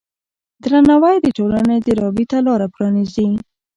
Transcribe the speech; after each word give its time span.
درناوی 0.63 1.15
د 1.21 1.27
ټولنې 1.37 1.77
د 1.81 1.87
راوي 1.99 2.25
ته 2.31 2.37
لاره 2.47 2.67
پرانیزي. 2.75 3.27